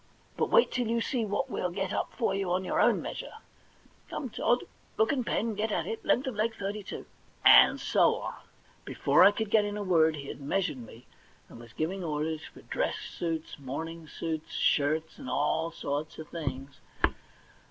[0.35, 3.33] But wait till you see what we'll get up for you on your own measure.
[4.09, 4.63] Come, Tod,
[4.97, 6.03] book and pen; get at it.
[6.03, 7.05] Length of leg, 32
[7.45, 8.33] '—and so on.
[8.83, 11.05] Before I could get in a word he had measured me,
[11.49, 15.19] and was giving orders for dress suits, THE £1,000,000 BANK NOTE 15 morning suits, shirts,
[15.19, 16.79] and all sorts of things.